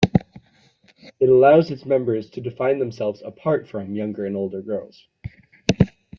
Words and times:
It 1.19 1.29
allows 1.29 1.69
its 1.69 1.85
members 1.85 2.31
to 2.31 2.41
define 2.41 2.79
themselves 2.79 3.21
apart 3.23 3.67
from 3.67 3.93
younger 3.93 4.25
and 4.25 4.35
older 4.35 4.63
girls. 4.63 5.05